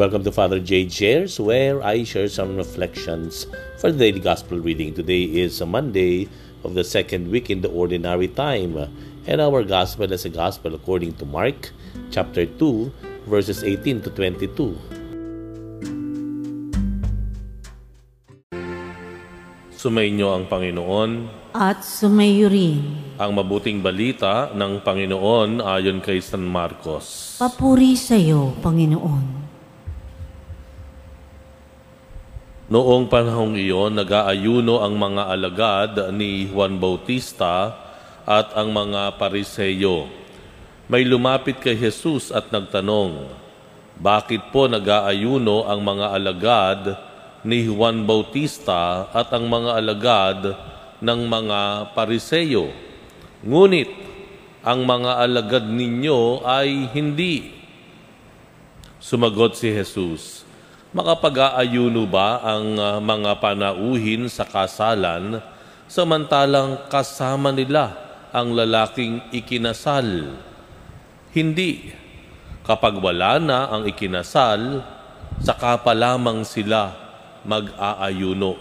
Welcome 0.00 0.24
to 0.24 0.32
Father 0.32 0.56
J. 0.56 0.88
Shares, 0.88 1.36
where 1.36 1.84
I 1.84 2.08
share 2.08 2.32
some 2.32 2.56
reflections 2.56 3.44
for 3.76 3.92
the 3.92 4.00
daily 4.00 4.24
gospel 4.24 4.56
reading. 4.56 4.96
Today 4.96 5.28
is 5.28 5.60
a 5.60 5.68
Monday 5.68 6.24
of 6.64 6.72
the 6.72 6.88
second 6.88 7.28
week 7.28 7.52
in 7.52 7.60
the 7.60 7.68
ordinary 7.68 8.32
time, 8.32 8.80
and 9.28 9.44
our 9.44 9.60
gospel 9.60 10.08
is 10.08 10.24
a 10.24 10.32
gospel 10.32 10.72
according 10.72 11.20
to 11.20 11.28
Mark 11.28 11.76
chapter 12.08 12.48
2, 12.48 13.28
verses 13.28 13.60
18 13.60 14.00
to 14.00 14.10
22. 14.16 14.72
Sumainyo 19.76 20.32
ang 20.32 20.48
Panginoon 20.48 21.28
at 21.52 21.84
sumayo 21.84 22.48
rin. 22.48 22.80
ang 23.20 23.36
mabuting 23.36 23.84
balita 23.84 24.48
ng 24.56 24.80
Panginoon 24.80 25.60
ayon 25.60 26.00
kay 26.00 26.24
San 26.24 26.40
Marcos. 26.48 27.36
Papuri 27.36 28.00
sa 28.00 28.16
iyo, 28.16 28.56
Panginoon. 28.64 29.39
Noong 32.70 33.10
panahong 33.10 33.58
iyon, 33.58 33.98
nag-aayuno 33.98 34.78
ang 34.78 34.94
mga 34.94 35.22
alagad 35.26 35.92
ni 36.14 36.46
Juan 36.46 36.78
Bautista 36.78 37.74
at 38.22 38.54
ang 38.54 38.70
mga 38.70 39.18
pariseyo. 39.18 40.06
May 40.86 41.02
lumapit 41.02 41.58
kay 41.58 41.74
Jesus 41.74 42.30
at 42.30 42.54
nagtanong, 42.54 43.26
Bakit 43.98 44.54
po 44.54 44.70
nag-aayuno 44.70 45.66
ang 45.66 45.82
mga 45.82 46.06
alagad 46.14 46.80
ni 47.42 47.66
Juan 47.66 48.06
Bautista 48.06 49.10
at 49.10 49.34
ang 49.34 49.50
mga 49.50 49.70
alagad 49.74 50.40
ng 51.02 51.20
mga 51.26 51.90
pariseyo? 51.90 52.70
Ngunit 53.42 53.90
ang 54.62 54.86
mga 54.86 55.26
alagad 55.26 55.66
ninyo 55.66 56.46
ay 56.46 56.86
hindi. 56.94 57.50
Sumagot 59.02 59.58
si 59.58 59.74
Jesus, 59.74 60.46
Makapag-aayuno 60.90 62.02
ba 62.10 62.42
ang 62.42 62.74
uh, 62.74 62.98
mga 62.98 63.38
panauhin 63.38 64.26
sa 64.26 64.42
kasalan 64.42 65.38
samantalang 65.86 66.90
kasama 66.90 67.54
nila 67.54 67.94
ang 68.34 68.50
lalaking 68.50 69.22
ikinasal? 69.30 70.34
Hindi. 71.30 71.94
Kapag 72.66 72.98
wala 72.98 73.38
na 73.38 73.70
ang 73.70 73.86
ikinasal, 73.86 74.82
saka 75.38 75.78
pa 75.78 75.94
lamang 75.94 76.42
sila 76.42 76.90
mag-aayuno. 77.46 78.58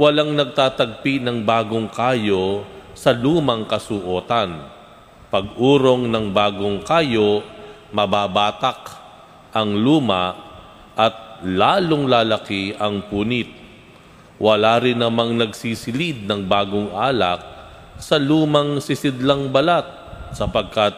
Walang 0.00 0.32
nagtatagpi 0.32 1.20
ng 1.20 1.44
bagong 1.44 1.92
kayo 1.92 2.64
sa 2.96 3.12
lumang 3.12 3.68
kasuotan. 3.68 4.56
Pag-urong 5.28 6.08
ng 6.08 6.32
bagong 6.32 6.80
kayo, 6.80 7.44
mababatak 7.92 8.88
ang 9.52 9.76
luma 9.76 10.49
at 10.96 11.42
lalong 11.44 12.06
lalaki 12.10 12.76
ang 12.76 13.06
punit. 13.08 13.48
Wala 14.40 14.80
rin 14.80 14.96
namang 15.00 15.36
nagsisilid 15.36 16.24
ng 16.24 16.48
bagong 16.48 16.96
alak 16.96 17.44
sa 18.00 18.16
lumang 18.16 18.80
sisidlang 18.80 19.52
balat 19.52 19.84
sapagkat 20.32 20.96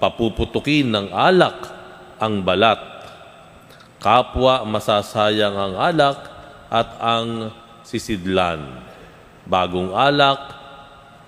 papuputukin 0.00 0.88
ng 0.88 1.12
alak 1.12 1.68
ang 2.16 2.40
balat. 2.40 2.80
Kapwa 4.00 4.64
masasayang 4.64 5.56
ang 5.60 5.74
alak 5.76 6.18
at 6.72 6.88
ang 7.04 7.52
sisidlan. 7.84 8.80
Bagong 9.44 9.92
alak, 9.92 10.56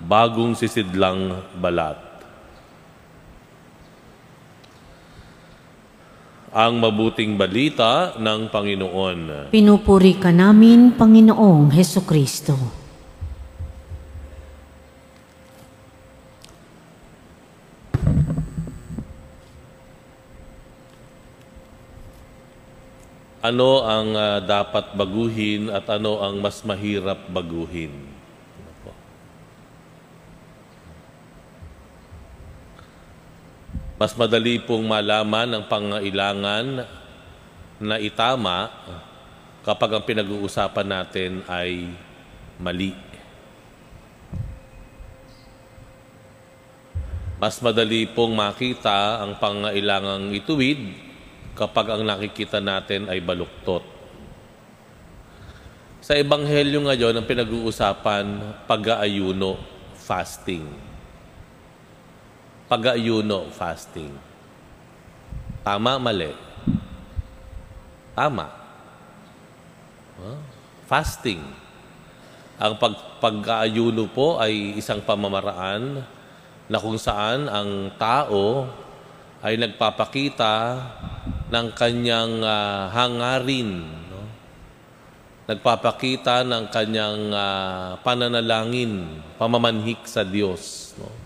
bagong 0.01 0.57
sisidlang 0.57 1.45
balat. 1.61 2.12
Ang 6.53 6.77
mabuting 6.77 7.41
balita 7.41 8.13
ng 8.21 8.53
Panginoon. 8.53 9.49
Pinupuri 9.49 10.21
ka 10.21 10.29
namin, 10.29 10.93
Panginoong 10.93 11.73
Heso 11.73 12.05
Kristo. 12.05 12.53
Ano 23.43 23.83
ang 23.83 24.15
uh, 24.15 24.39
dapat 24.39 24.95
baguhin 24.95 25.67
at 25.67 25.89
ano 25.91 26.23
ang 26.23 26.39
mas 26.39 26.63
mahirap 26.63 27.27
baguhin? 27.33 28.22
Mas 34.03 34.19
madali 34.19 34.59
pong 34.59 34.83
malaman 34.83 35.47
ang 35.55 35.65
pangailangan 35.71 36.83
na 37.79 38.03
itama 38.03 38.67
kapag 39.63 39.95
ang 39.95 40.03
pinag-uusapan 40.03 40.89
natin 40.91 41.39
ay 41.47 41.87
mali. 42.59 42.99
Mas 47.39 47.63
madali 47.63 48.11
pong 48.11 48.35
makita 48.35 49.23
ang 49.23 49.39
pangailangang 49.39 50.35
ituwid 50.35 50.83
kapag 51.55 51.95
ang 51.95 52.03
nakikita 52.03 52.59
natin 52.59 53.07
ay 53.07 53.23
baluktot. 53.23 53.87
Sa 56.03 56.19
Ebanghelyo 56.19 56.91
ngayon, 56.91 57.23
ang 57.23 57.27
pinag-uusapan, 57.31 58.27
pag-aayuno, 58.67 59.63
fasting 59.95 60.91
pag-ayuno, 62.73 63.53
fasting. 63.53 64.17
Tama, 65.61 66.01
mali? 66.01 66.33
Tama. 68.17 68.49
Huh? 70.17 70.41
Fasting. 70.89 71.45
Ang 72.57 72.81
pag 72.81 72.97
pag-aayuno 73.21 74.09
po 74.09 74.41
ay 74.41 74.81
isang 74.81 75.05
pamamaraan 75.05 76.01
na 76.65 76.79
kung 76.81 76.97
saan 76.97 77.45
ang 77.53 77.93
tao 78.01 78.65
ay 79.45 79.61
nagpapakita 79.61 80.81
ng 81.53 81.67
kanyang 81.77 82.41
uh, 82.41 82.89
hangarin, 82.89 83.85
no? 83.85 84.25
nagpapakita 85.45 86.41
ng 86.41 86.73
kanyang 86.73 87.37
uh, 87.37 88.01
pananalangin, 88.01 89.21
pamamanhik 89.37 90.09
sa 90.09 90.25
Diyos. 90.25 90.97
No? 90.97 91.22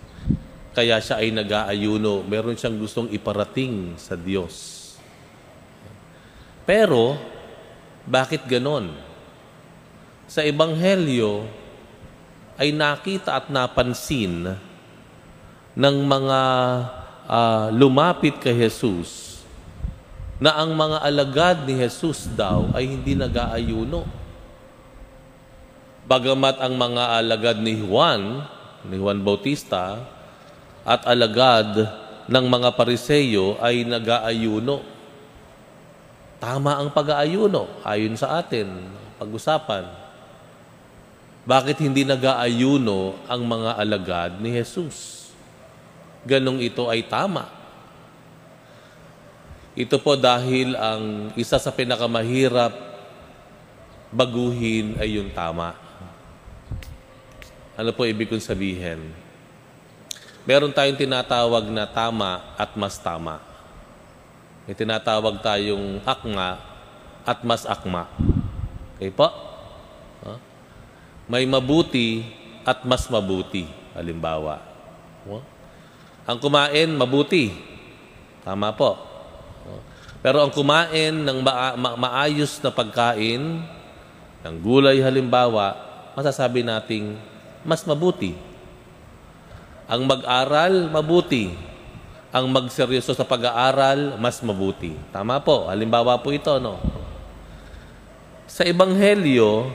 Kaya 0.76 1.00
siya 1.00 1.24
ay 1.24 1.32
nag-aayuno. 1.32 2.20
Meron 2.28 2.52
siyang 2.52 2.76
gustong 2.76 3.08
iparating 3.08 3.96
sa 3.96 4.12
Diyos. 4.12 4.84
Pero, 6.68 7.16
bakit 8.04 8.44
ganon? 8.44 8.92
Sa 10.28 10.44
Ebanghelyo, 10.44 11.48
ay 12.60 12.76
nakita 12.76 13.40
at 13.40 13.48
napansin 13.48 14.52
ng 15.76 15.96
mga 16.04 16.40
uh, 17.24 17.66
lumapit 17.72 18.36
kay 18.40 18.56
Jesus 18.56 19.40
na 20.36 20.56
ang 20.60 20.76
mga 20.76 21.00
alagad 21.04 21.56
ni 21.64 21.76
Jesus 21.80 22.28
daw 22.32 22.68
ay 22.76 22.84
hindi 22.84 23.16
nag-aayuno. 23.16 24.04
Bagamat 26.04 26.60
ang 26.60 26.76
mga 26.76 27.02
alagad 27.16 27.56
ni 27.60 27.80
Juan, 27.80 28.44
ni 28.84 29.00
Juan 29.00 29.24
Bautista, 29.24 30.15
at 30.86 31.02
alagad 31.02 31.82
ng 32.30 32.46
mga 32.46 32.70
pariseyo 32.78 33.58
ay 33.58 33.82
nag-aayuno. 33.82 34.86
Tama 36.38 36.78
ang 36.78 36.94
pag-aayuno 36.94 37.82
ayon 37.82 38.14
sa 38.14 38.38
atin, 38.38 38.70
pag-usapan. 39.18 39.82
Bakit 41.42 41.82
hindi 41.82 42.06
nag-aayuno 42.06 43.18
ang 43.26 43.42
mga 43.42 43.70
alagad 43.82 44.30
ni 44.38 44.54
Jesus? 44.54 45.26
Ganong 46.22 46.62
ito 46.62 46.86
ay 46.86 47.02
tama. 47.02 47.50
Ito 49.74 49.98
po 49.98 50.14
dahil 50.14 50.78
ang 50.78 51.34
isa 51.34 51.58
sa 51.58 51.70
pinakamahirap 51.74 52.74
baguhin 54.14 54.98
ay 55.02 55.18
yung 55.18 55.34
tama. 55.34 55.74
Ano 57.74 57.90
po 57.90 58.06
ibig 58.06 58.30
kong 58.30 58.42
sabihin? 58.42 59.25
Meron 60.46 60.70
tayong 60.70 60.96
tinatawag 60.96 61.66
na 61.74 61.84
tama 61.84 62.54
at 62.54 62.72
mas 62.78 62.94
tama. 62.96 63.42
May 64.64 64.78
tinatawag 64.78 65.42
tayong 65.42 65.98
akma 66.06 66.62
at 67.26 67.42
mas 67.42 67.66
akma. 67.66 68.06
Okay 68.96 69.10
po? 69.10 69.26
Huh? 70.22 70.38
May 71.26 71.42
mabuti 71.44 72.22
at 72.62 72.86
mas 72.86 73.10
mabuti. 73.10 73.66
Halimbawa. 73.92 74.62
Huh? 75.26 75.42
Ang 76.26 76.38
kumain, 76.38 76.90
mabuti. 76.94 77.50
Tama 78.46 78.70
po. 78.74 78.98
Pero 80.22 80.42
ang 80.42 80.50
kumain 80.50 81.14
ng 81.14 81.38
ma- 81.42 81.78
ma- 81.78 81.98
maayos 81.98 82.58
na 82.62 82.70
pagkain, 82.70 83.62
ng 84.42 84.56
gulay 84.62 84.98
halimbawa, 85.02 85.74
masasabi 86.14 86.62
nating 86.62 87.18
mas 87.66 87.82
mabuti 87.82 88.45
ang 89.86 90.02
mag-aral, 90.02 90.90
mabuti. 90.90 91.54
ang 92.36 92.52
magseryoso 92.52 93.16
sa 93.16 93.24
pag-aaral, 93.24 94.20
mas 94.20 94.44
mabuti. 94.44 94.92
Tama 95.08 95.40
po. 95.40 95.72
Halimbawa 95.72 96.20
po 96.20 96.28
ito, 96.36 96.52
no? 96.60 96.76
Sa 98.44 98.60
Ebanghelyo, 98.60 99.72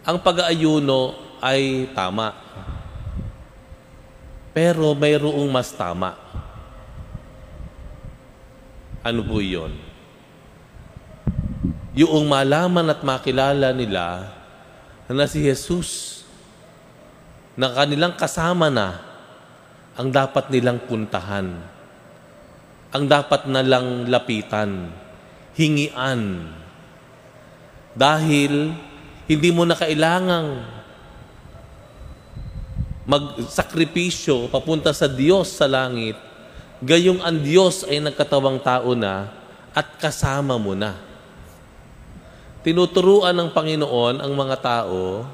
ang 0.00 0.16
pag-aayuno 0.16 1.12
ay 1.44 1.92
tama. 1.92 2.32
Pero 4.56 4.96
mayroong 4.96 5.44
mas 5.52 5.68
tama. 5.76 6.16
Ano 9.04 9.20
po 9.28 9.44
yun? 9.44 9.76
Yung 11.92 12.24
malaman 12.32 12.88
at 12.88 13.04
makilala 13.04 13.76
nila 13.76 14.32
na 15.04 15.28
si 15.28 15.44
Jesus 15.44 16.22
na 17.58 17.76
kanilang 17.76 18.16
kasama 18.16 18.72
na 18.72 19.07
ang 19.98 20.14
dapat 20.14 20.46
nilang 20.54 20.78
puntahan, 20.86 21.58
ang 22.94 23.04
dapat 23.10 23.50
nalang 23.50 24.06
lapitan, 24.06 24.94
hingian. 25.58 26.54
Dahil 27.98 28.78
hindi 29.26 29.50
mo 29.50 29.66
na 29.66 29.74
kailangang 29.74 30.62
magsakripisyo 33.10 34.46
papunta 34.54 34.94
sa 34.94 35.10
Diyos 35.10 35.50
sa 35.50 35.66
langit, 35.66 36.14
gayong 36.78 37.18
ang 37.18 37.42
Diyos 37.42 37.82
ay 37.90 37.98
nagkatawang 37.98 38.62
tao 38.62 38.94
na 38.94 39.34
at 39.74 39.98
kasama 39.98 40.54
mo 40.62 40.78
na. 40.78 40.94
Tinuturuan 42.62 43.34
ng 43.34 43.50
Panginoon 43.50 44.22
ang 44.22 44.30
mga 44.30 44.56
tao 44.62 45.26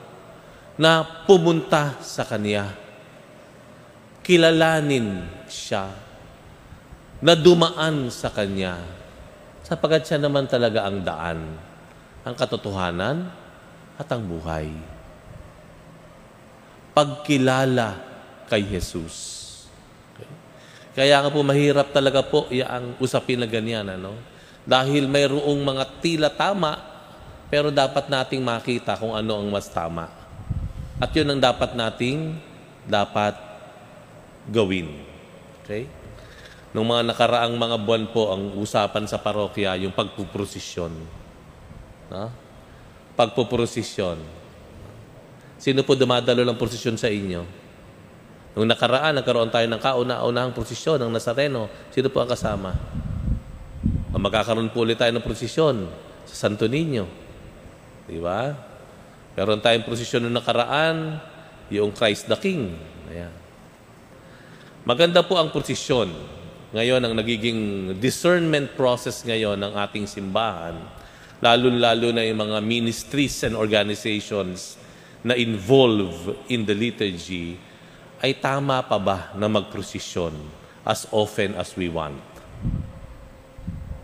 na 0.80 1.04
pumunta 1.28 2.00
sa 2.00 2.24
Kanya 2.24 2.83
kilalanin 4.24 5.28
siya, 5.46 5.92
na 7.20 7.36
dumaan 7.36 8.08
sa 8.08 8.32
Kanya, 8.32 8.80
sapagat 9.64 10.08
siya 10.08 10.18
naman 10.20 10.48
talaga 10.48 10.88
ang 10.88 11.04
daan, 11.04 11.40
ang 12.24 12.34
katotohanan 12.34 13.28
at 14.00 14.08
ang 14.08 14.24
buhay. 14.24 14.72
Pagkilala 16.96 18.00
kay 18.48 18.64
Jesus. 18.64 19.44
Kaya 20.94 21.20
nga 21.20 21.30
po 21.32 21.42
mahirap 21.42 21.90
talaga 21.90 22.22
po 22.22 22.46
ang 22.48 22.94
usapin 23.02 23.42
na 23.42 23.50
ganyan. 23.50 23.82
Ano? 23.88 24.14
Dahil 24.62 25.10
mayroong 25.10 25.60
mga 25.60 25.84
tila 25.98 26.30
tama, 26.30 26.78
pero 27.50 27.74
dapat 27.74 28.06
nating 28.06 28.40
makita 28.40 28.94
kung 28.94 29.10
ano 29.10 29.42
ang 29.42 29.50
mas 29.50 29.66
tama. 29.66 30.06
At 31.02 31.10
yun 31.10 31.34
ang 31.34 31.40
dapat 31.42 31.74
nating 31.74 32.38
dapat 32.86 33.53
gawin. 34.48 34.90
Okay? 35.64 35.88
Nung 36.74 36.90
mga 36.90 37.14
nakaraang 37.14 37.54
mga 37.54 37.76
buwan 37.86 38.04
po, 38.10 38.34
ang 38.34 38.58
usapan 38.58 39.06
sa 39.06 39.22
parokya, 39.22 39.78
yung 39.78 39.94
pagpuprosesyon. 39.94 40.92
Ha? 42.10 42.26
Pagpuprosesyon. 43.14 44.18
Sino 45.54 45.86
po 45.86 45.94
dumadalo 45.94 46.42
ng 46.42 46.58
prosesyon 46.58 46.98
sa 46.98 47.06
inyo? 47.06 47.46
Nung 48.58 48.66
nakaraan, 48.66 49.18
nagkaroon 49.18 49.54
tayo 49.54 49.66
ng 49.70 49.80
kauna-unahang 49.82 50.54
prosesyon 50.54 50.98
ng 51.02 51.14
Nazareno. 51.14 51.70
Sino 51.94 52.10
po 52.10 52.22
ang 52.22 52.30
kasama? 52.30 52.74
O 54.10 54.18
magkakaroon 54.18 54.70
po 54.70 54.82
ulit 54.82 54.98
tayo 54.98 55.10
ng 55.14 55.22
prosesyon 55.22 55.90
sa 56.26 56.46
Santo 56.46 56.66
Niño. 56.66 57.06
Di 58.06 58.18
ba? 58.18 58.50
Meron 59.34 59.58
tayong 59.58 59.86
prosesyon 59.86 60.26
nung 60.26 60.38
nakaraan, 60.38 61.18
yung 61.70 61.90
Christ 61.90 62.30
the 62.30 62.38
King. 62.38 62.78
Ayan. 63.10 63.43
Maganda 64.84 65.24
po 65.24 65.40
ang 65.40 65.48
posisyon. 65.48 66.12
Ngayon, 66.76 67.00
ang 67.00 67.16
nagiging 67.16 67.60
discernment 67.96 68.76
process 68.76 69.24
ngayon 69.24 69.56
ng 69.56 69.72
ating 69.80 70.04
simbahan, 70.04 70.76
lalo-lalo 71.40 72.12
na 72.12 72.20
yung 72.20 72.44
mga 72.44 72.60
ministries 72.60 73.48
and 73.48 73.56
organizations 73.56 74.76
na 75.24 75.32
involve 75.40 76.36
in 76.52 76.68
the 76.68 76.76
liturgy, 76.76 77.56
ay 78.20 78.36
tama 78.36 78.84
pa 78.84 79.00
ba 79.00 79.32
na 79.32 79.48
magprosesyon 79.48 80.36
as 80.84 81.08
often 81.08 81.56
as 81.56 81.72
we 81.80 81.88
want? 81.88 82.20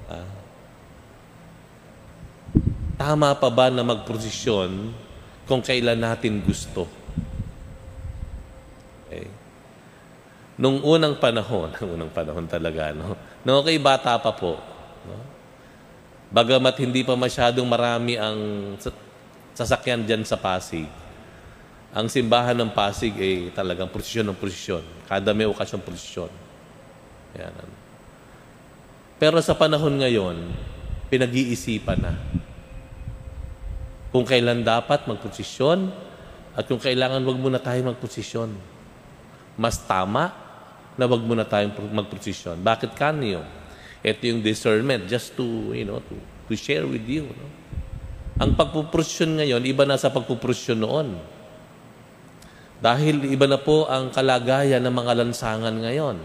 Ah. 0.08 0.32
Tama 2.96 3.36
pa 3.36 3.52
ba 3.52 3.68
na 3.68 3.84
magprosesyon 3.84 4.96
kung 5.44 5.60
kailan 5.60 6.00
natin 6.00 6.40
gusto? 6.40 6.99
Nung 10.60 10.84
unang 10.84 11.16
panahon, 11.16 11.72
nung 11.80 11.96
unang 11.96 12.12
panahon 12.12 12.44
talaga, 12.44 12.92
no? 12.92 13.16
Nung 13.40 13.64
okay 13.64 13.80
bata 13.80 14.20
pa 14.20 14.30
po, 14.36 14.60
no? 15.08 15.16
Bagamat 16.30 16.76
hindi 16.78 17.02
pa 17.02 17.16
masyadong 17.16 17.66
marami 17.66 18.14
ang 18.14 18.38
sasakyan 19.56 20.06
dyan 20.06 20.22
sa 20.22 20.38
Pasig, 20.38 20.86
ang 21.90 22.06
simbahan 22.06 22.54
ng 22.54 22.70
Pasig 22.70 23.10
ay 23.18 23.50
talagang 23.50 23.90
posisyon 23.90 24.30
ng 24.30 24.38
posisyon. 24.38 24.84
Kada 25.10 25.34
may 25.34 25.50
okasyon 25.50 25.82
posisyon. 25.82 26.30
Yan. 27.34 27.66
Pero 29.18 29.42
sa 29.42 29.58
panahon 29.58 29.98
ngayon, 29.98 30.54
pinag-iisipan 31.10 31.98
na 31.98 32.14
kung 34.14 34.22
kailan 34.22 34.62
dapat 34.62 35.10
magposisyon 35.10 35.90
at 36.54 36.62
kung 36.70 36.78
kailangan 36.78 37.26
wag 37.26 37.38
muna 37.42 37.58
tayo 37.58 37.82
magposisyon. 37.90 38.54
Mas 39.58 39.82
tama 39.82 40.49
na 40.98 41.04
wag 41.06 41.22
muna 41.22 41.46
tayong 41.46 41.74
magprosesyon. 41.94 42.58
Bakit 42.62 42.96
kanyo? 42.98 43.42
Ito 44.00 44.22
yung 44.24 44.40
discernment 44.40 45.06
just 45.06 45.36
to, 45.36 45.44
you 45.76 45.84
know, 45.84 46.00
to, 46.00 46.16
to 46.48 46.54
share 46.56 46.88
with 46.88 47.04
you. 47.04 47.28
No? 47.28 47.46
Ang 48.40 48.56
pagpuprosesyon 48.56 49.44
ngayon, 49.44 49.62
iba 49.68 49.84
na 49.84 50.00
sa 50.00 50.08
pagpuprosesyon 50.08 50.80
noon. 50.80 51.08
Dahil 52.80 53.28
iba 53.28 53.44
na 53.44 53.60
po 53.60 53.84
ang 53.84 54.08
kalagayan 54.08 54.80
ng 54.80 54.94
mga 54.96 55.12
lansangan 55.20 55.76
ngayon. 55.76 56.16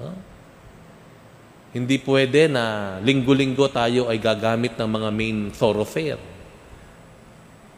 No? 0.00 0.10
Hindi 1.76 2.00
pwede 2.00 2.48
na 2.48 2.96
linggo-linggo 3.04 3.68
tayo 3.68 4.08
ay 4.08 4.16
gagamit 4.16 4.80
ng 4.80 4.88
mga 4.88 5.08
main 5.12 5.38
thoroughfare. 5.52 6.16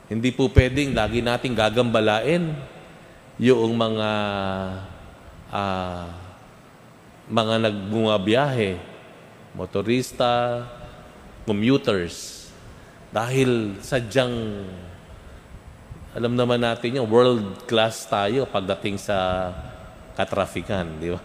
Hindi 0.06 0.30
po 0.30 0.46
pwedeng 0.54 0.94
lagi 0.94 1.18
nating 1.18 1.58
gagambalain 1.58 2.54
yung 3.42 3.74
mga 3.74 4.08
uh, 5.52 6.08
mga 7.28 7.54
nagbumabiyahe, 7.68 8.80
motorista, 9.52 10.64
commuters, 11.44 12.48
dahil 13.12 13.76
sadyang 13.80 14.64
alam 16.16 16.32
naman 16.32 16.58
natin 16.58 16.98
yung 16.98 17.08
world 17.08 17.68
class 17.68 18.08
tayo 18.08 18.48
pagdating 18.48 18.96
sa 18.96 19.48
katrafikan, 20.16 20.98
di 20.98 21.12
ba? 21.12 21.22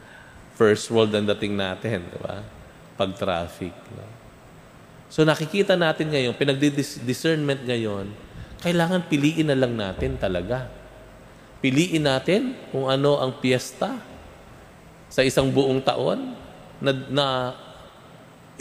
First 0.60 0.92
world 0.92 1.10
ang 1.16 1.26
dating 1.26 1.56
natin, 1.56 2.06
di 2.06 2.18
ba? 2.20 2.44
Pag-traffic. 2.94 3.74
No? 3.96 4.04
So 5.08 5.24
nakikita 5.24 5.74
natin 5.74 6.12
ngayon, 6.12 6.36
pinag-discernment 6.36 7.64
ngayon, 7.64 8.12
kailangan 8.60 9.08
piliin 9.08 9.48
na 9.48 9.56
lang 9.56 9.72
natin 9.74 10.20
talaga 10.20 10.68
Piliin 11.58 12.06
natin 12.06 12.54
kung 12.70 12.86
ano 12.86 13.18
ang 13.18 13.34
piyesta 13.42 13.98
sa 15.10 15.26
isang 15.26 15.50
buong 15.50 15.82
taon 15.82 16.36
na, 16.78 16.90
na 17.10 17.26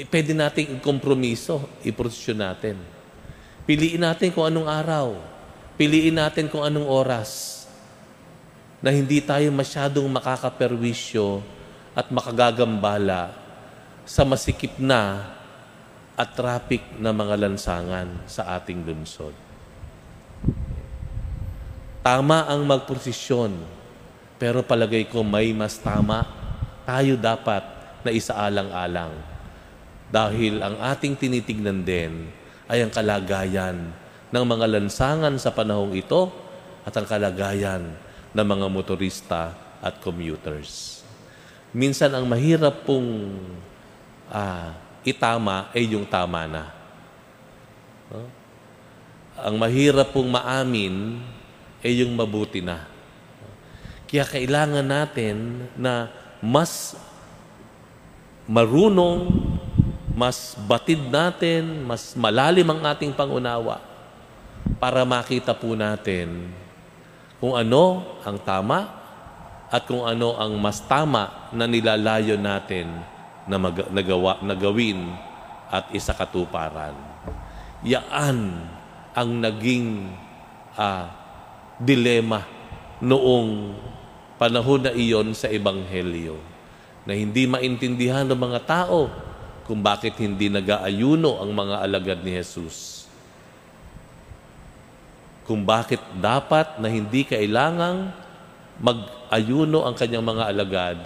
pwede 0.10 0.34
nating 0.34 0.82
kompromiso, 0.82 1.62
iprosesyon 1.86 2.40
natin. 2.42 2.78
Piliin 3.70 4.02
natin 4.02 4.34
kung 4.34 4.46
anong 4.46 4.70
araw. 4.70 5.08
Piliin 5.78 6.18
natin 6.18 6.50
kung 6.50 6.66
anong 6.66 6.90
oras 6.90 7.64
na 8.82 8.90
hindi 8.90 9.22
tayo 9.22 9.50
masyadong 9.54 10.06
makakaperwisyo 10.10 11.42
at 11.98 12.10
makagagambala 12.10 13.34
sa 14.06 14.26
masikip 14.26 14.78
na 14.82 15.34
at 16.18 16.34
traffic 16.34 16.82
na 16.98 17.14
mga 17.14 17.38
lansangan 17.46 18.10
sa 18.26 18.58
ating 18.58 18.82
lungsod. 18.82 19.34
Tama 22.08 22.48
ang 22.48 22.64
magprosesyon, 22.64 23.52
pero 24.40 24.64
palagay 24.64 25.12
ko 25.12 25.28
may 25.28 25.52
mas 25.52 25.76
tama. 25.76 26.24
Tayo 26.88 27.20
dapat 27.20 27.68
na 28.00 28.16
isaalang-alang. 28.16 29.12
Dahil 30.08 30.64
ang 30.64 30.80
ating 30.80 31.20
tinitignan 31.20 31.84
din 31.84 32.32
ay 32.72 32.80
ang 32.80 32.96
kalagayan 32.96 33.92
ng 34.32 34.46
mga 34.48 34.72
lansangan 34.72 35.36
sa 35.36 35.52
panahong 35.52 36.00
ito 36.00 36.32
at 36.88 36.96
ang 36.96 37.04
kalagayan 37.04 37.92
ng 38.32 38.48
mga 38.56 38.72
motorista 38.72 39.52
at 39.84 40.00
commuters. 40.00 41.04
Minsan 41.76 42.16
ang 42.16 42.24
mahirap 42.24 42.88
pong 42.88 43.36
ah, 44.32 44.80
itama 45.04 45.68
ay 45.76 45.92
yung 45.92 46.08
tama 46.08 46.48
na. 46.48 46.72
No? 48.08 48.32
Ang 49.44 49.60
mahirap 49.60 50.16
pong 50.16 50.32
maamin 50.32 51.36
ay 51.88 52.04
yung 52.04 52.12
mabuti 52.20 52.60
na. 52.60 52.84
Kaya 54.12 54.28
kailangan 54.28 54.84
natin 54.84 55.68
na 55.80 56.12
mas 56.44 57.00
marunong, 58.44 59.32
mas 60.12 60.60
batid 60.68 61.00
natin, 61.08 61.88
mas 61.88 62.12
malalim 62.12 62.68
ang 62.68 62.84
ating 62.92 63.16
pangunawa 63.16 63.80
para 64.84 65.08
makita 65.08 65.56
po 65.56 65.80
natin 65.80 66.52
kung 67.40 67.56
ano 67.56 68.04
ang 68.28 68.36
tama 68.44 68.80
at 69.72 69.84
kung 69.88 70.04
ano 70.04 70.36
ang 70.36 70.60
mas 70.60 70.84
tama 70.84 71.52
na 71.56 71.68
nilalayo 71.68 72.36
natin 72.36 72.88
na 73.48 73.56
mag- 73.56 73.92
nagawa, 73.92 74.44
na 74.44 74.56
gawin 74.56 75.08
at 75.72 75.92
isakatuparan. 75.92 76.96
Yaan 77.84 78.68
ang 79.12 79.30
naging 79.44 80.12
ah, 80.80 81.27
dilema 81.78 82.46
noong 83.02 83.78
panahon 84.42 84.82
na 84.86 84.94
iyon 84.94 85.34
sa 85.34 85.50
Ebanghelyo 85.50 86.38
na 87.06 87.14
hindi 87.14 87.46
maintindihan 87.46 88.26
ng 88.26 88.38
mga 88.38 88.60
tao 88.66 89.10
kung 89.64 89.80
bakit 89.84 90.16
hindi 90.18 90.48
nag-aayuno 90.48 91.44
ang 91.44 91.52
mga 91.52 91.76
alagad 91.84 92.20
ni 92.24 92.36
Jesus. 92.36 93.06
Kung 95.48 95.64
bakit 95.64 96.04
dapat 96.20 96.80
na 96.80 96.92
hindi 96.92 97.24
kailangang 97.24 98.12
mag-ayuno 98.80 99.88
ang 99.88 99.96
kanyang 99.96 100.26
mga 100.26 100.44
alagad 100.52 101.00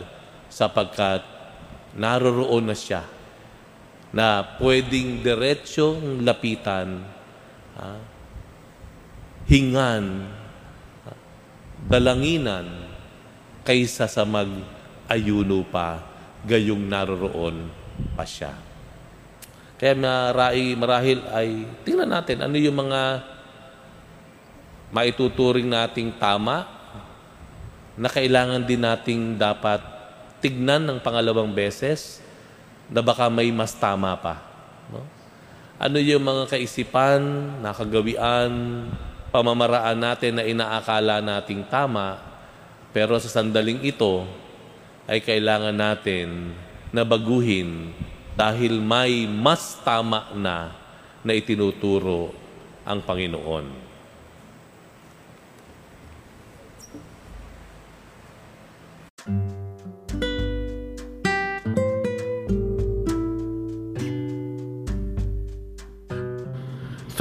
sapagkat 0.50 1.22
naroroon 1.94 2.66
na 2.66 2.76
siya 2.76 3.06
na 4.12 4.44
pwedeng 4.60 5.24
diretsyong 5.24 6.26
lapitan, 6.26 7.00
ah, 7.80 8.02
hingan, 9.48 10.28
dalanginan, 11.86 12.90
kaysa 13.62 14.10
sa 14.10 14.26
mag-ayuno 14.26 15.66
pa, 15.70 16.02
gayong 16.46 16.86
naroroon 16.90 17.70
pa 18.18 18.26
siya. 18.26 18.54
Kaya 19.78 19.98
marai, 19.98 20.78
marahil 20.78 21.26
ay, 21.34 21.66
tingnan 21.82 22.10
natin 22.10 22.46
ano 22.46 22.54
yung 22.54 22.78
mga 22.78 23.02
maituturing 24.94 25.66
nating 25.66 26.14
tama 26.22 26.70
na 27.98 28.06
kailangan 28.06 28.62
din 28.62 28.82
nating 28.82 29.42
dapat 29.42 29.82
tignan 30.38 30.86
ng 30.86 31.00
pangalawang 31.02 31.50
beses 31.50 32.22
na 32.90 33.00
baka 33.02 33.30
may 33.30 33.50
mas 33.50 33.74
tama 33.74 34.14
pa. 34.22 34.42
No? 34.90 35.02
Ano 35.82 35.98
yung 35.98 36.22
mga 36.22 36.46
kaisipan, 36.46 37.22
nakagawian, 37.66 38.86
pamamaraan 39.32 39.98
natin 39.98 40.38
na 40.38 40.44
inaakala 40.44 41.24
nating 41.24 41.64
tama, 41.72 42.20
pero 42.92 43.16
sa 43.18 43.32
sandaling 43.32 43.80
ito 43.88 44.28
ay 45.08 45.24
kailangan 45.24 45.74
natin 45.74 46.52
na 46.92 47.08
baguhin 47.08 47.96
dahil 48.36 48.84
may 48.84 49.26
mas 49.26 49.80
tama 49.82 50.32
na 50.36 50.76
na 51.24 51.32
itinuturo 51.32 52.36
ang 52.84 53.00
Panginoon. 53.00 53.91